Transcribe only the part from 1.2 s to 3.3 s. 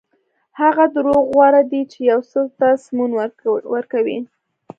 غوره دي چې یو څه ته سمون